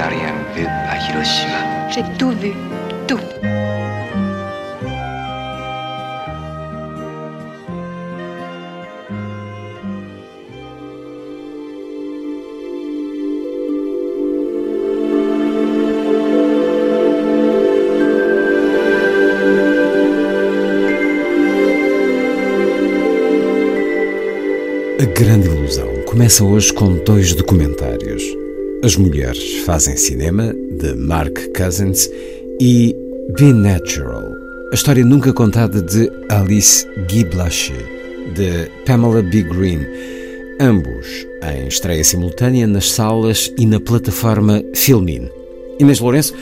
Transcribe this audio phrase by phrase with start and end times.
[0.00, 1.90] N'as rien vu à Hiroshima.
[1.90, 2.52] J'ai tout vu,
[3.06, 3.20] tout.
[24.98, 28.39] A Grande Ilusão começa hoje com dois documentários.
[28.82, 32.08] As Mulheres Fazem Cinema, de Mark Cousins,
[32.58, 32.96] e
[33.38, 34.24] Be Natural,
[34.72, 37.74] a história nunca contada de Alice Guy Blaché,
[38.34, 39.42] de Pamela B.
[39.42, 39.86] Green,
[40.58, 45.28] ambos em estreia simultânea nas salas e na plataforma Filmin.
[45.78, 46.34] Inês Lourenço,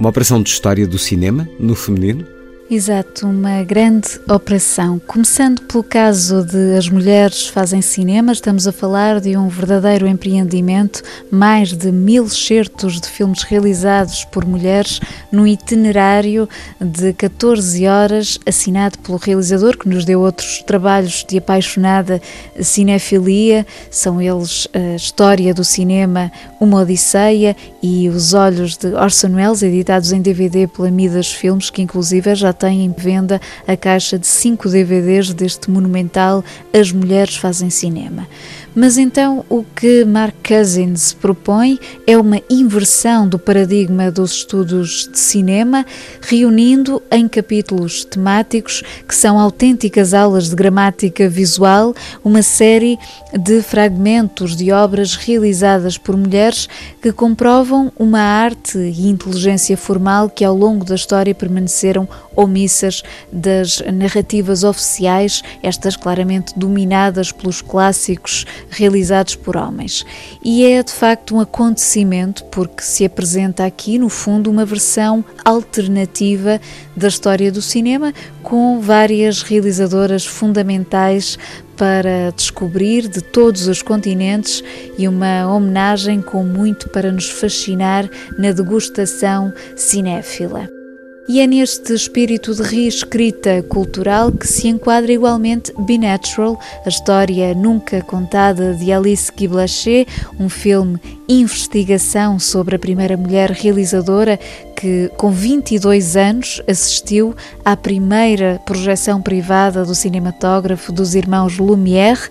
[0.00, 2.26] uma operação de história do cinema no feminino?
[2.70, 5.00] Exato, uma grande operação.
[5.06, 11.02] Começando pelo caso de As Mulheres Fazem Cinema, estamos a falar de um verdadeiro empreendimento,
[11.30, 15.00] mais de mil certos de filmes realizados por mulheres
[15.32, 16.46] num itinerário
[16.78, 22.20] de 14 horas, assinado pelo realizador, que nos deu outros trabalhos de apaixonada
[22.60, 23.66] cinefilia.
[23.90, 30.12] São eles a História do Cinema, Uma Odisseia e Os Olhos de Orson Welles, editados
[30.12, 34.68] em DVD pela Midas Filmes, que inclusive já tem em venda a caixa de 5
[34.68, 38.26] DVDs deste monumental As Mulheres Fazem Cinema.
[38.74, 45.18] Mas então o que Mark Cousins propõe é uma inversão do paradigma dos estudos de
[45.18, 45.84] cinema,
[46.20, 52.98] reunindo em capítulos temáticos que são autênticas aulas de gramática visual, uma série
[53.32, 56.68] de fragmentos de obras realizadas por mulheres
[57.02, 63.82] que comprovam uma arte e inteligência formal que ao longo da história permaneceram omissas das
[63.92, 70.04] narrativas oficiais, estas claramente dominadas pelos clássicos realizados por homens.
[70.42, 76.60] E é de facto um acontecimento porque se apresenta aqui, no fundo, uma versão alternativa
[76.96, 81.38] da história do cinema com várias realizadoras fundamentais
[81.76, 84.64] para descobrir de todos os continentes
[84.98, 90.77] e uma homenagem com muito para nos fascinar na degustação cinéfila.
[91.28, 97.54] E é neste espírito de reescrita cultural que se enquadra igualmente Be Natural, a história
[97.54, 100.06] nunca contada de Alice Guy Blaché,
[100.40, 104.40] um filme investigação sobre a primeira mulher realizadora
[104.74, 112.30] que, com 22 anos, assistiu à primeira projeção privada do cinematógrafo dos irmãos Lumière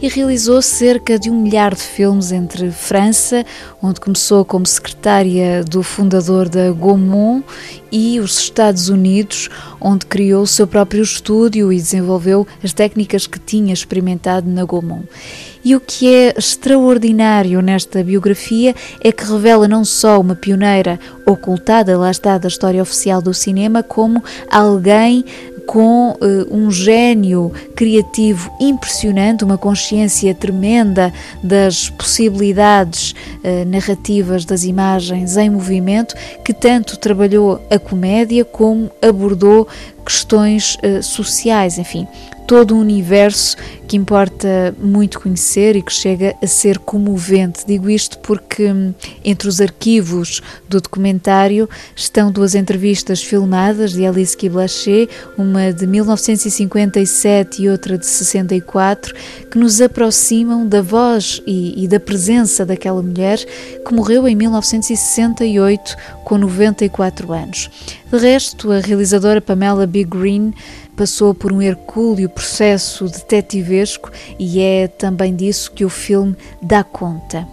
[0.00, 3.44] e realizou cerca de um milhar de filmes entre França,
[3.82, 7.44] onde começou como secretária do fundador da Gaumont,
[7.90, 9.48] e os Estados Unidos,
[9.80, 15.08] onde criou o seu próprio estúdio e desenvolveu as técnicas que tinha experimentado na Gaumont.
[15.64, 21.98] E o que é extraordinário nesta biografia é que revela não só uma pioneira ocultada,
[21.98, 25.24] lá está, da história oficial do cinema, como alguém
[25.68, 26.16] com uh,
[26.50, 31.12] um gênio criativo impressionante, uma consciência tremenda
[31.42, 39.68] das possibilidades uh, narrativas das imagens em movimento, que tanto trabalhou a comédia como abordou
[40.08, 42.08] questões uh, sociais, enfim,
[42.46, 47.66] todo um universo que importa muito conhecer e que chega a ser comovente.
[47.66, 54.34] Digo isto porque hum, entre os arquivos do documentário estão duas entrevistas filmadas de Alice
[54.34, 54.48] Guy
[55.36, 59.14] uma de 1957 e outra de 64,
[59.50, 63.38] que nos aproximam da voz e, e da presença daquela mulher
[63.86, 67.70] que morreu em 1968 com 94 anos.
[68.10, 70.02] De resto, a realizadora Pamela B.
[70.02, 70.54] Green
[70.96, 77.46] passou por um hercúleo processo detetivesco e é também disso que o filme dá conta.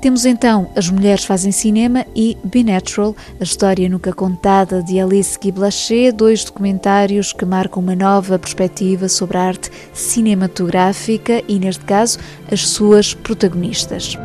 [0.00, 5.38] Temos então As Mulheres Fazem Cinema e Be Natural, a história nunca contada de Alice
[5.38, 11.84] Guy Blaché, dois documentários que marcam uma nova perspectiva sobre a arte cinematográfica e, neste
[11.84, 12.18] caso,
[12.50, 14.16] as suas protagonistas.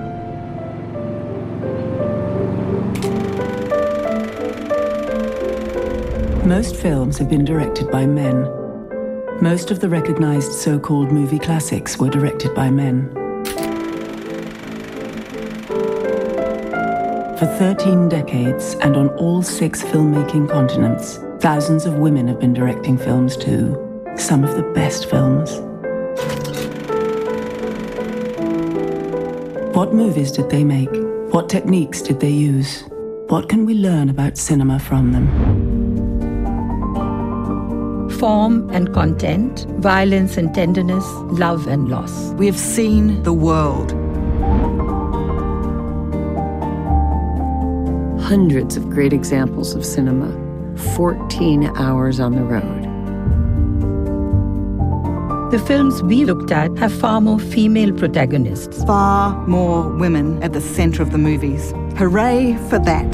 [6.46, 8.44] Most films have been directed by men.
[9.42, 13.10] Most of the recognized so called movie classics were directed by men.
[17.40, 23.00] For 13 decades and on all six filmmaking continents, thousands of women have been directing
[23.00, 25.50] films too, some of the best films.
[29.76, 30.94] What movies did they make?
[31.34, 32.84] What techniques did they use?
[33.30, 35.65] What can we learn about cinema from them?
[38.26, 41.06] Form and content, violence and tenderness,
[41.40, 42.32] love and loss.
[42.40, 43.92] We have seen the world.
[48.20, 50.32] Hundreds of great examples of cinema,
[50.96, 52.82] 14 hours on the road.
[55.52, 58.84] The films we looked at have far more female protagonists.
[58.86, 61.74] Far more women at the centre of the movies.
[61.96, 63.06] Hooray for that.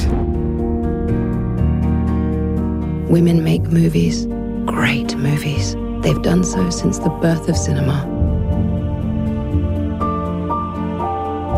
[3.12, 4.26] Women make movies,
[4.72, 5.76] great movies.
[6.02, 8.08] They've done so since the birth of cinema.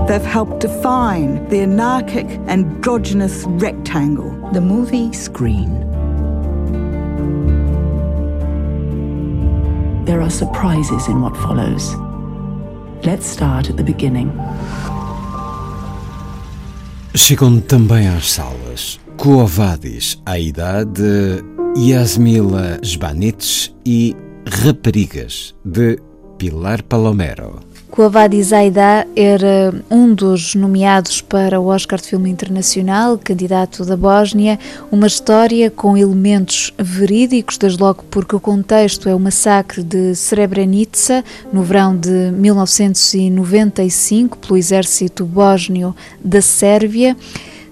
[0.07, 4.31] They've helped define the anarchic, androgynous rectangle.
[4.51, 5.71] The movie screen.
[10.05, 11.95] There are surprises in what follows.
[13.05, 14.31] Let's start at the beginning.
[17.15, 21.43] Chegam também às salas Coovadis, Aida de
[21.75, 24.15] Yasmila Zbanits e
[24.47, 25.97] Raparigas de
[26.37, 27.61] Pilar Palomero.
[27.89, 34.59] Coavadi Zaida era um dos nomeados para o Oscar de Filme Internacional, candidato da Bósnia,
[34.91, 41.25] uma história com elementos verídicos, desde logo porque o contexto é o massacre de Srebrenica,
[41.51, 47.17] no verão de 1995, pelo exército bósnio da Sérvia.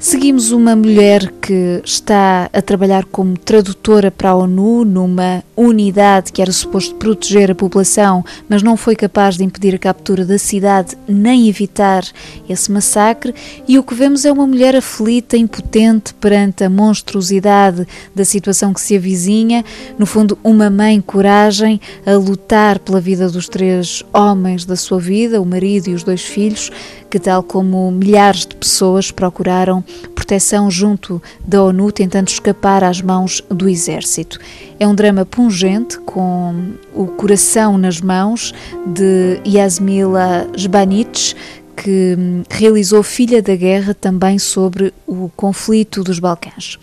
[0.01, 6.42] Seguimos uma mulher que está a trabalhar como tradutora para a ONU numa unidade que
[6.42, 10.98] era suposto proteger a população, mas não foi capaz de impedir a captura da cidade
[11.07, 12.03] nem evitar
[12.50, 13.36] esse massacre.
[13.68, 18.81] E o que vemos é uma mulher aflita, impotente perante a monstruosidade da situação que
[18.81, 19.63] se avizinha.
[20.00, 25.39] No fundo, uma mãe coragem a lutar pela vida dos três homens da sua vida,
[25.39, 26.71] o marido e os dois filhos
[27.07, 29.83] que, tal como milhares de pessoas, procuraram
[30.15, 34.39] proteção junto da ONU, tentando escapar às mãos do exército.
[34.79, 38.53] É um drama pungente, com o coração nas mãos,
[38.85, 41.35] de Yasmila Zbanic,
[41.75, 42.17] que
[42.49, 46.77] realizou Filha da Guerra também sobre o conflito dos Balcãs.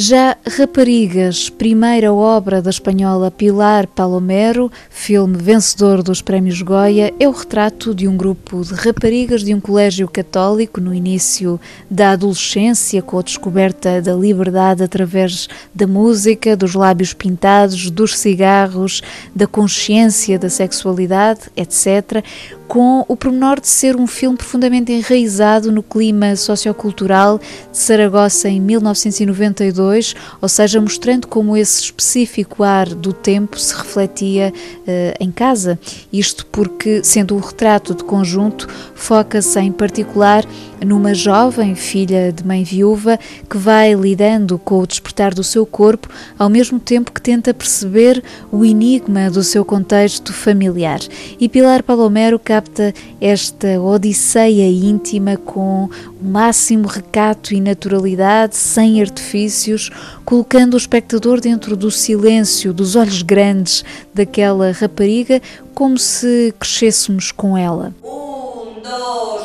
[0.00, 7.32] Já Raparigas, primeira obra da espanhola Pilar Palomero, filme vencedor dos prémios Goya, é o
[7.32, 11.60] retrato de um grupo de raparigas de um colégio católico no início
[11.90, 19.02] da adolescência, com a descoberta da liberdade através da música, dos lábios pintados, dos cigarros,
[19.34, 22.22] da consciência da sexualidade, etc
[22.68, 28.60] com o pormenor de ser um filme profundamente enraizado no clima sociocultural de Saragossa em
[28.60, 35.78] 1992, ou seja, mostrando como esse específico ar do tempo se refletia uh, em casa.
[36.12, 40.44] Isto porque, sendo um retrato de conjunto, foca-se em particular
[40.84, 46.08] numa jovem filha de mãe viúva que vai lidando com o despertar do seu corpo,
[46.38, 51.00] ao mesmo tempo que tenta perceber o enigma do seu contexto familiar.
[51.38, 55.88] E Pilar Palomero capta esta odisseia íntima com
[56.20, 59.90] o máximo recato e naturalidade, sem artifícios,
[60.24, 65.40] colocando o espectador dentro do silêncio, dos olhos grandes daquela rapariga,
[65.74, 67.94] como se crescêssemos com ela.
[68.02, 69.37] Um, dois,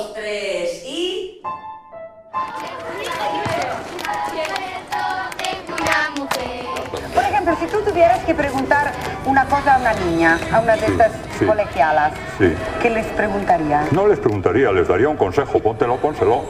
[7.73, 8.91] tú tuvieras que preguntar
[9.25, 11.45] una cosa a una niña, a una de estas sí.
[11.45, 12.53] colegialas, Sí.
[12.81, 13.91] ¿qué les preguntarías?
[13.91, 15.59] No les preguntaría, les daría un consejo.
[15.59, 16.43] Póntelo, pónselo.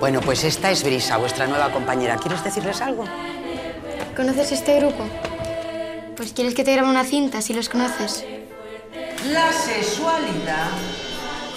[0.00, 2.16] Bueno, pues esta es Brisa, vuestra nueva compañera.
[2.16, 3.04] ¿Quieres decirles algo?
[4.16, 5.04] ¿Conoces este grupo?
[6.16, 8.24] Pues quieres que te grabe una cinta si los conoces.
[9.32, 10.66] La sexualidad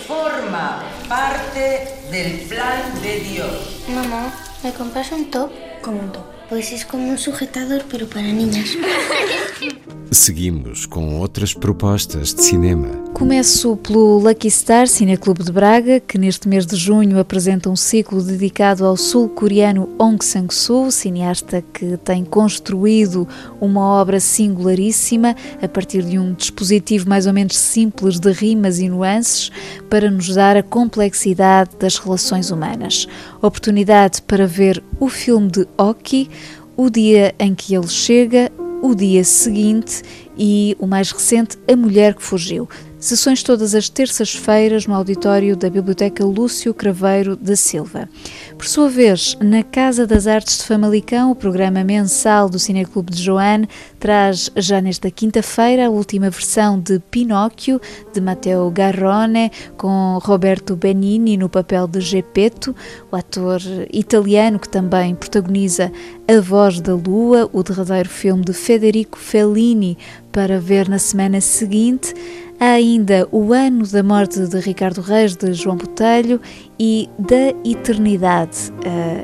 [0.08, 3.84] forma parte del plan de Dios.
[3.88, 4.34] Mamá,
[4.64, 5.52] ¿me compras un top?
[5.82, 6.24] Como un top.
[6.50, 8.70] Pues es como un sujetador, pero para niñas.
[10.12, 12.88] Seguimos com outras propostas de cinema.
[13.14, 18.22] Começo pelo Lucky Star Cineclube de Braga, que neste mês de junho apresenta um ciclo
[18.22, 23.28] dedicado ao sul-coreano Ong Sang-soo, cineasta que tem construído
[23.60, 28.88] uma obra singularíssima a partir de um dispositivo mais ou menos simples de rimas e
[28.88, 29.52] nuances
[29.90, 33.08] para nos dar a complexidade das relações humanas.
[33.42, 36.30] Oportunidade para ver o filme de Oki,
[36.78, 38.52] o dia em que ele chega,
[38.86, 40.04] O Dia Seguinte
[40.38, 42.70] e o mais recente A Mulher que Fugiu.
[42.98, 48.10] Sessões todas as terças-feiras no auditório da Biblioteca Lúcio Craveiro da Silva.
[48.58, 53.22] Por sua vez, na Casa das Artes de Famalicão, o programa mensal do Cineclube de
[53.22, 53.68] Joane
[54.00, 57.80] traz já nesta quinta-feira a última versão de Pinóquio,
[58.14, 62.74] de Matteo Garrone, com Roberto Benini no papel de Geppetto,
[63.12, 63.62] o ator
[63.92, 65.92] italiano que também protagoniza
[66.28, 69.98] A Voz da Lua, o derradeiro filme de Federico Fellini,
[70.32, 72.14] para ver na semana seguinte.
[72.58, 76.40] Há ainda o ano da morte de Ricardo Reis, de João Botelho,
[76.80, 78.72] e da eternidade,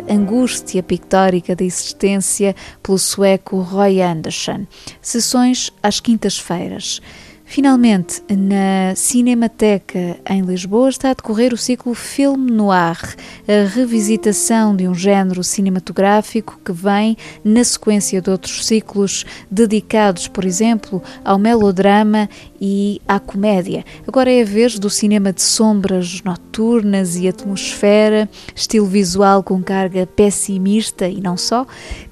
[0.09, 4.67] a angústia pictórica da existência pelo sueco Roy Anderson.
[5.01, 7.01] Sessões às quintas-feiras.
[7.51, 12.97] Finalmente, na Cinemateca em Lisboa está a decorrer o ciclo Filme Noir,
[13.45, 20.45] a revisitação de um género cinematográfico que vem na sequência de outros ciclos dedicados, por
[20.45, 22.29] exemplo, ao melodrama
[22.61, 23.83] e à comédia.
[24.07, 30.07] Agora é a vez do cinema de sombras noturnas e atmosfera, estilo visual com carga
[30.07, 31.67] pessimista e não só,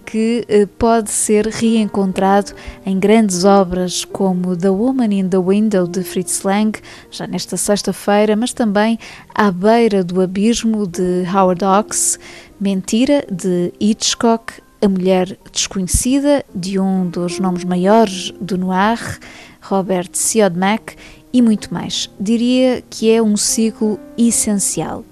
[0.10, 6.04] que eh, pode ser reencontrado em grandes obras como The Woman in the Window de
[6.04, 6.80] Fritz Lang,
[7.12, 8.98] já nesta sexta-feira, mas também
[9.36, 12.18] À Beira do Abismo de Howard Hawks,
[12.60, 19.20] Mentira de Hitchcock, A Mulher Desconhecida de um dos nomes maiores do noir,
[19.62, 20.96] Robert Siodmak
[21.32, 22.10] e muito mais.
[22.20, 25.06] Diria que é um ciclo essencial.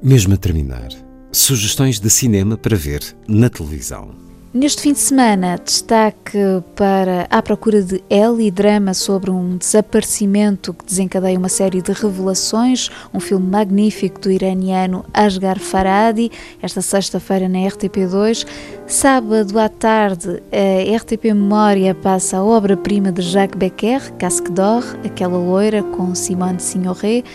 [0.00, 0.90] Mesmo a terminar,
[1.32, 4.25] sugestões de cinema para ver na televisão.
[4.56, 6.38] Neste fim de semana, destaque
[6.74, 12.88] para A Procura de Ellie, drama sobre um desaparecimento que desencadeia uma série de revelações,
[13.12, 16.32] um filme magnífico do iraniano Asghar Farhadi,
[16.62, 18.46] esta sexta-feira na RTP2.
[18.86, 25.36] Sábado à tarde, a RTP Memória passa a obra-prima de Jacques Becker, Casque d'Or, aquela
[25.36, 27.26] loira com Simone Signoret,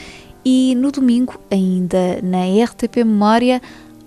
[0.44, 3.62] e no domingo, ainda na RTP Memória,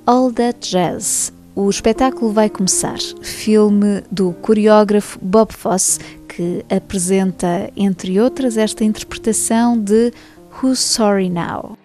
[0.05, 2.99] All That Jazz, o espetáculo vai começar.
[3.23, 10.13] Filme do coreógrafo Bob Fosse, que apresenta, entre outras, esta interpretação de
[10.63, 11.79] Who's Sorry Now?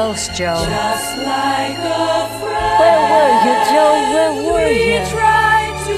[0.00, 0.64] Close, Joe.
[0.64, 2.76] Just like a friend.
[2.80, 3.94] Where were you, Joe?
[4.14, 5.00] Where were we you?
[5.12, 5.96] tried to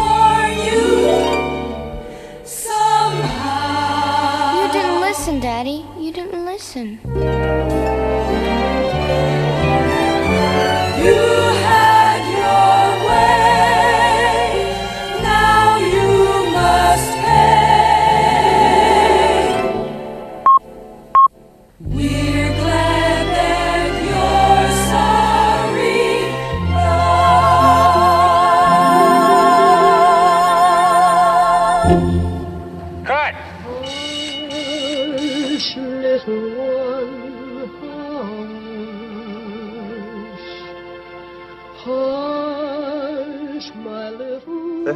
[0.00, 0.84] warn you.
[2.44, 3.86] Somehow.
[4.60, 5.78] You didn't listen, Daddy.
[5.98, 7.00] You didn't listen.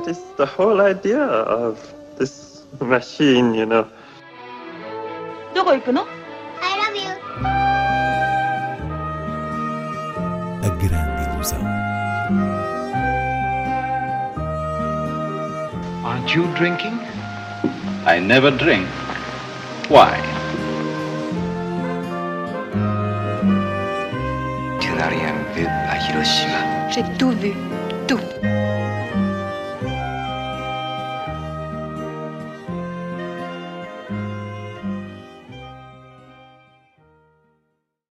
[0.01, 1.79] That is the whole idea of
[2.17, 3.86] this machine, you know.
[5.56, 6.06] どこ行くの
[6.62, 7.10] I love you.
[10.63, 11.62] A grande ilusão.
[16.03, 17.00] Aren't you drinking?
[18.06, 18.88] I never drink.
[19.89, 20.20] Why?
[24.79, 26.89] Tu n'as rien vu à Hiroshima.
[26.91, 27.53] J'ai tout vu.